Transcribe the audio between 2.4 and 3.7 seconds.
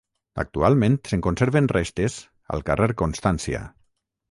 al carrer Constància.